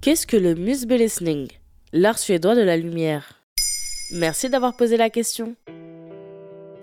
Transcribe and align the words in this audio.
Qu'est-ce 0.00 0.28
que 0.28 0.36
le 0.36 0.54
musbelesning 0.54 1.48
L'art 1.92 2.20
suédois 2.20 2.54
de 2.54 2.60
la 2.60 2.76
lumière. 2.76 3.42
Merci 4.12 4.48
d'avoir 4.48 4.76
posé 4.76 4.96
la 4.96 5.10
question. 5.10 5.56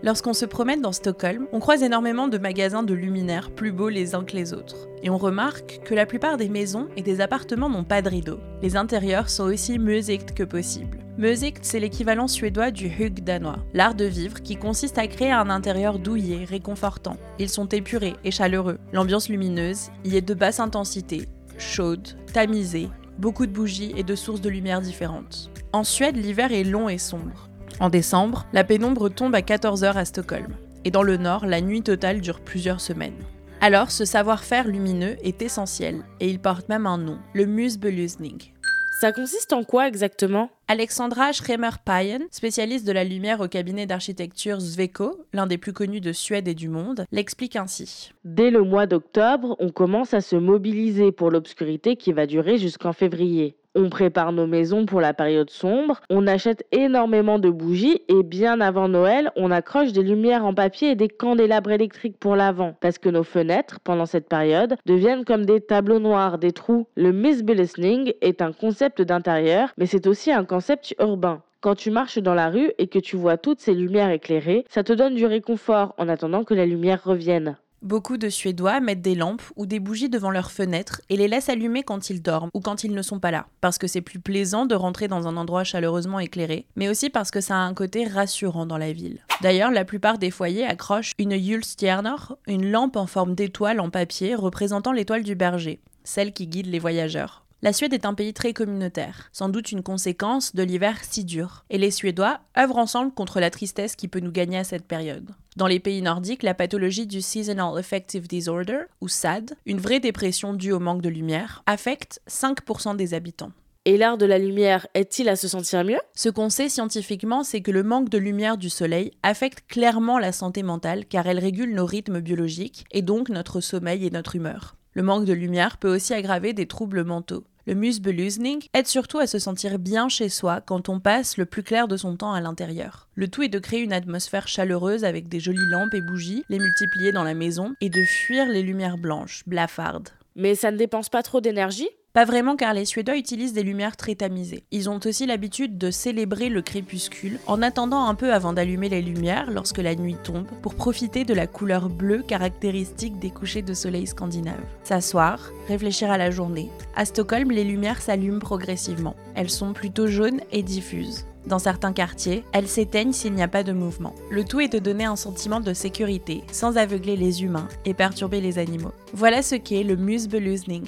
Lorsqu'on 0.03 0.33
se 0.33 0.43
promène 0.43 0.81
dans 0.81 0.91
Stockholm, 0.91 1.47
on 1.53 1.61
croise 1.61 1.81
énormément 1.81 2.27
de 2.27 2.37
magasins 2.37 2.83
de 2.83 2.93
luminaires 2.93 3.51
plus 3.51 3.71
beaux 3.71 3.87
les 3.87 4.15
uns 4.15 4.25
que 4.25 4.35
les 4.35 4.53
autres. 4.53 4.89
Et 5.01 5.09
on 5.09 5.17
remarque 5.17 5.79
que 5.85 5.95
la 5.95 6.05
plupart 6.05 6.35
des 6.35 6.49
maisons 6.49 6.89
et 6.97 7.03
des 7.03 7.21
appartements 7.21 7.69
n'ont 7.69 7.85
pas 7.85 8.01
de 8.01 8.09
rideaux. 8.09 8.41
Les 8.61 8.75
intérieurs 8.75 9.29
sont 9.29 9.45
aussi 9.45 9.79
musikt 9.79 10.33
que 10.33 10.43
possible. 10.43 10.99
Musikt, 11.17 11.63
c'est 11.63 11.79
l'équivalent 11.79 12.27
suédois 12.27 12.71
du 12.71 12.87
hug 12.87 13.21
danois, 13.23 13.63
l'art 13.73 13.95
de 13.95 14.03
vivre 14.03 14.41
qui 14.41 14.57
consiste 14.57 14.97
à 14.97 15.07
créer 15.07 15.31
un 15.31 15.49
intérieur 15.49 15.99
douillet, 15.99 16.43
réconfortant. 16.43 17.15
Ils 17.39 17.49
sont 17.49 17.69
épurés 17.69 18.17
et 18.25 18.31
chaleureux. 18.31 18.77
L'ambiance 18.91 19.29
lumineuse 19.29 19.89
y 20.03 20.17
est 20.17 20.21
de 20.21 20.33
basse 20.33 20.59
intensité, 20.59 21.29
chaude, 21.57 22.09
tamisée, 22.33 22.89
beaucoup 23.17 23.45
de 23.45 23.51
bougies 23.51 23.93
et 23.95 24.03
de 24.03 24.15
sources 24.15 24.41
de 24.41 24.49
lumière 24.49 24.81
différentes. 24.81 25.49
En 25.73 25.83
Suède, 25.83 26.17
l'hiver 26.17 26.51
est 26.51 26.63
long 26.63 26.89
et 26.89 26.97
sombre. 26.97 27.49
En 27.79 27.89
décembre, 27.89 28.45
la 28.53 28.63
pénombre 28.63 29.09
tombe 29.09 29.35
à 29.35 29.41
14h 29.41 29.95
à 29.95 30.05
Stockholm. 30.05 30.55
Et 30.85 30.91
dans 30.91 31.03
le 31.03 31.17
nord, 31.17 31.45
la 31.45 31.61
nuit 31.61 31.81
totale 31.81 32.21
dure 32.21 32.39
plusieurs 32.39 32.79
semaines. 32.79 33.23
Alors, 33.61 33.91
ce 33.91 34.05
savoir-faire 34.05 34.67
lumineux 34.67 35.17
est 35.23 35.41
essentiel, 35.41 36.03
et 36.19 36.29
il 36.29 36.39
porte 36.39 36.69
même 36.69 36.85
un 36.85 36.97
nom, 36.97 37.17
le 37.33 37.45
musbelusning. 37.45 38.51
Ça 38.97 39.11
consiste 39.11 39.51
en 39.51 39.65
quoi 39.65 39.89
exactement? 39.89 40.49
Alexandra 40.69 41.33
Schremer-Payen, 41.33 42.19
spécialiste 42.31 42.87
de 42.87 42.93
la 42.93 43.03
lumière 43.03 43.41
au 43.41 43.49
cabinet 43.49 43.85
d'architecture 43.85 44.61
Sweco, 44.61 45.25
l'un 45.33 45.47
des 45.47 45.57
plus 45.57 45.73
connus 45.73 45.99
de 45.99 46.13
Suède 46.13 46.47
et 46.47 46.53
du 46.53 46.69
monde, 46.69 47.05
l'explique 47.11 47.57
ainsi. 47.57 48.13
Dès 48.23 48.51
le 48.51 48.63
mois 48.63 48.85
d'octobre, 48.85 49.57
on 49.59 49.69
commence 49.69 50.13
à 50.13 50.21
se 50.21 50.37
mobiliser 50.37 51.11
pour 51.11 51.29
l'obscurité 51.29 51.97
qui 51.97 52.13
va 52.13 52.25
durer 52.25 52.57
jusqu'en 52.57 52.93
février. 52.93 53.57
On 53.77 53.89
prépare 53.89 54.31
nos 54.31 54.47
maisons 54.47 54.85
pour 54.85 55.01
la 55.01 55.13
période 55.13 55.49
sombre, 55.49 55.99
on 56.09 56.27
achète 56.27 56.65
énormément 56.71 57.39
de 57.39 57.49
bougies 57.49 58.01
et 58.07 58.23
bien 58.23 58.61
avant 58.61 58.87
Noël, 58.87 59.31
on 59.35 59.51
accroche 59.51 59.91
des 59.91 60.01
lumières 60.01 60.45
en 60.45 60.53
papier 60.53 60.91
et 60.91 60.95
des 60.95 61.09
candélabres 61.09 61.71
électriques 61.71 62.17
pour 62.17 62.37
l'avant 62.37 62.75
parce 62.79 62.97
que 62.97 63.09
nos 63.09 63.23
fenêtres, 63.23 63.81
pendant 63.83 64.05
cette 64.05 64.29
période, 64.29 64.77
deviennent 64.85 65.25
comme 65.25 65.45
des 65.45 65.59
tableaux 65.59 65.99
noirs, 65.99 66.37
des 66.37 66.53
trous. 66.53 66.87
Le 66.95 67.11
misbelisning 67.11 68.13
est 68.21 68.41
un 68.41 68.53
concept 68.53 69.01
d'intérieur, 69.01 69.73
mais 69.77 69.87
c'est 69.87 70.07
aussi 70.07 70.31
un 70.31 70.45
concept 70.45 70.95
urbain. 70.99 71.41
Quand 71.59 71.75
tu 71.75 71.91
marches 71.91 72.19
dans 72.19 72.35
la 72.35 72.49
rue 72.49 72.71
et 72.77 72.87
que 72.87 72.99
tu 72.99 73.17
vois 73.17 73.37
toutes 73.37 73.59
ces 73.59 73.73
lumières 73.73 74.11
éclairées, 74.11 74.65
ça 74.69 74.83
te 74.83 74.93
donne 74.93 75.15
du 75.15 75.25
réconfort 75.25 75.95
en 75.97 76.07
attendant 76.07 76.43
que 76.43 76.53
la 76.53 76.65
lumière 76.65 77.03
revienne. 77.03 77.57
Beaucoup 77.85 78.17
de 78.17 78.29
Suédois 78.29 78.79
mettent 78.79 79.03
des 79.03 79.13
lampes 79.13 79.43
ou 79.55 79.67
des 79.67 79.79
bougies 79.79 80.09
devant 80.09 80.31
leurs 80.31 80.49
fenêtres 80.49 81.03
et 81.09 81.17
les 81.17 81.27
laissent 81.27 81.49
allumer 81.49 81.83
quand 81.83 82.09
ils 82.09 82.19
dorment 82.19 82.49
ou 82.55 82.59
quand 82.59 82.83
ils 82.83 82.95
ne 82.95 83.01
sont 83.03 83.19
pas 83.19 83.29
là, 83.29 83.45
parce 83.61 83.77
que 83.77 83.85
c'est 83.85 84.01
plus 84.01 84.17
plaisant 84.19 84.65
de 84.65 84.73
rentrer 84.73 85.07
dans 85.07 85.27
un 85.27 85.37
endroit 85.37 85.63
chaleureusement 85.63 86.19
éclairé, 86.19 86.65
mais 86.75 86.89
aussi 86.89 87.11
parce 87.11 87.29
que 87.29 87.41
ça 87.41 87.53
a 87.53 87.59
un 87.59 87.75
côté 87.75 88.07
rassurant 88.07 88.65
dans 88.65 88.79
la 88.79 88.91
ville. 88.91 89.19
D'ailleurs, 89.43 89.69
la 89.69 89.85
plupart 89.85 90.17
des 90.17 90.31
foyers 90.31 90.65
accrochent 90.65 91.11
une 91.19 91.37
Julstjerner, 91.37 92.33
une 92.47 92.71
lampe 92.71 92.95
en 92.95 93.05
forme 93.05 93.35
d'étoile 93.35 93.79
en 93.79 93.91
papier 93.91 94.33
représentant 94.33 94.91
l'étoile 94.91 95.21
du 95.21 95.35
berger, 95.35 95.79
celle 96.03 96.33
qui 96.33 96.47
guide 96.47 96.65
les 96.65 96.79
voyageurs. 96.79 97.44
La 97.65 97.73
Suède 97.73 97.95
est 97.95 98.05
un 98.05 98.13
pays 98.13 98.31
très 98.31 98.53
communautaire, 98.53 99.27
sans 99.33 99.49
doute 99.49 99.71
une 99.71 99.81
conséquence 99.81 100.53
de 100.53 100.61
l'hiver 100.61 100.99
si 101.01 101.25
dur, 101.25 101.65
et 101.71 101.79
les 101.79 101.89
Suédois 101.89 102.39
œuvrent 102.55 102.77
ensemble 102.77 103.11
contre 103.11 103.39
la 103.39 103.49
tristesse 103.49 103.95
qui 103.95 104.07
peut 104.07 104.19
nous 104.19 104.31
gagner 104.31 104.59
à 104.59 104.63
cette 104.63 104.85
période. 104.85 105.31
Dans 105.55 105.65
les 105.65 105.79
pays 105.79 106.03
nordiques, 106.03 106.43
la 106.43 106.53
pathologie 106.53 107.07
du 107.07 107.23
Seasonal 107.23 107.75
Affective 107.75 108.27
Disorder, 108.27 108.81
ou 109.01 109.07
SAD, 109.07 109.55
une 109.65 109.79
vraie 109.79 109.99
dépression 109.99 110.53
due 110.53 110.73
au 110.73 110.79
manque 110.79 111.01
de 111.01 111.09
lumière, 111.09 111.63
affecte 111.65 112.21
5% 112.29 112.97
des 112.97 113.15
habitants. 113.15 113.51
Et 113.85 113.97
l'art 113.97 114.19
de 114.19 114.27
la 114.27 114.37
lumière 114.37 114.85
est-il 114.93 115.27
à 115.27 115.35
se 115.35 115.47
sentir 115.47 115.83
mieux? 115.83 116.01
Ce 116.13 116.29
qu'on 116.29 116.51
sait 116.51 116.69
scientifiquement, 116.69 117.43
c'est 117.43 117.61
que 117.61 117.71
le 117.71 117.81
manque 117.81 118.09
de 118.09 118.19
lumière 118.19 118.59
du 118.59 118.69
soleil 118.69 119.09
affecte 119.23 119.65
clairement 119.67 120.19
la 120.19 120.33
santé 120.33 120.61
mentale 120.61 121.07
car 121.07 121.25
elle 121.25 121.39
régule 121.39 121.73
nos 121.73 121.87
rythmes 121.87 122.19
biologiques 122.19 122.85
et 122.91 123.01
donc 123.01 123.29
notre 123.29 123.59
sommeil 123.59 124.05
et 124.05 124.11
notre 124.11 124.35
humeur. 124.35 124.75
Le 124.93 125.01
manque 125.01 125.25
de 125.25 125.33
lumière 125.33 125.77
peut 125.77 125.93
aussi 125.93 126.13
aggraver 126.13 126.53
des 126.53 126.67
troubles 126.67 127.03
mentaux. 127.03 127.43
Le 127.67 127.73
musbelusning 127.73 128.67
aide 128.75 128.85
surtout 128.85 129.17
à 129.17 129.25
se 129.25 129.39
sentir 129.39 129.79
bien 129.79 130.07
chez 130.07 130.29
soi 130.29 130.61
quand 130.61 130.87
on 130.87 130.99
passe 130.99 131.35
le 131.37 131.47
plus 131.47 131.63
clair 131.63 131.87
de 131.87 131.97
son 131.97 132.15
temps 132.15 132.31
à 132.31 132.39
l'intérieur. 132.39 133.09
Le 133.15 133.27
tout 133.27 133.41
est 133.41 133.49
de 133.49 133.57
créer 133.57 133.79
une 133.79 133.91
atmosphère 133.91 134.47
chaleureuse 134.47 135.03
avec 135.03 135.27
des 135.29 135.39
jolies 135.39 135.65
lampes 135.71 135.95
et 135.95 136.01
bougies, 136.01 136.43
les 136.47 136.59
multiplier 136.59 137.11
dans 137.11 137.23
la 137.23 137.33
maison 137.33 137.73
et 137.81 137.89
de 137.89 138.03
fuir 138.03 138.47
les 138.47 138.61
lumières 138.61 138.99
blanches, 138.99 139.41
blafardes. 139.47 140.09
Mais 140.35 140.53
ça 140.53 140.69
ne 140.69 140.77
dépense 140.77 141.09
pas 141.09 141.23
trop 141.23 141.41
d'énergie? 141.41 141.89
Pas 142.15 142.23
vraiment 142.23 142.55
car 142.55 142.73
les 142.73 142.85
Suédois 142.85 143.17
utilisent 143.17 143.51
des 143.51 143.61
lumières 143.61 143.97
très 143.97 144.15
tamisées. 144.15 144.63
Ils 144.71 144.89
ont 144.89 145.01
aussi 145.03 145.25
l'habitude 145.25 145.77
de 145.77 145.91
célébrer 145.91 146.47
le 146.47 146.61
crépuscule 146.61 147.39
en 147.45 147.61
attendant 147.61 148.05
un 148.05 148.15
peu 148.15 148.33
avant 148.33 148.53
d'allumer 148.53 148.87
les 148.87 149.01
lumières 149.01 149.51
lorsque 149.51 149.79
la 149.79 149.95
nuit 149.95 150.15
tombe 150.23 150.47
pour 150.61 150.75
profiter 150.75 151.25
de 151.25 151.33
la 151.33 151.45
couleur 151.45 151.89
bleue 151.89 152.23
caractéristique 152.25 153.19
des 153.19 153.31
couchers 153.31 153.63
de 153.63 153.73
soleil 153.73 154.07
scandinaves. 154.07 154.63
S'asseoir, 154.85 155.51
réfléchir 155.67 156.09
à 156.09 156.17
la 156.17 156.31
journée. 156.31 156.69
À 156.95 157.03
Stockholm, 157.03 157.51
les 157.51 157.65
lumières 157.65 158.01
s'allument 158.01 158.39
progressivement. 158.39 159.17
Elles 159.35 159.49
sont 159.49 159.73
plutôt 159.73 160.07
jaunes 160.07 160.39
et 160.53 160.63
diffuses. 160.63 161.25
Dans 161.47 161.59
certains 161.59 161.91
quartiers, 161.91 162.45
elles 162.53 162.69
s'éteignent 162.69 163.11
s'il 163.11 163.33
n'y 163.33 163.43
a 163.43 163.49
pas 163.49 163.63
de 163.63 163.73
mouvement. 163.73 164.15
Le 164.31 164.45
tout 164.45 164.61
est 164.61 164.71
de 164.71 164.79
donner 164.79 165.03
un 165.03 165.17
sentiment 165.17 165.59
de 165.59 165.73
sécurité, 165.73 166.45
sans 166.49 166.77
aveugler 166.77 167.17
les 167.17 167.43
humains 167.43 167.67
et 167.83 167.93
perturber 167.93 168.39
les 168.39 168.57
animaux. 168.57 168.93
Voilà 169.13 169.41
ce 169.41 169.55
qu'est 169.55 169.83
le 169.83 169.97
musbelusning. 169.97 170.87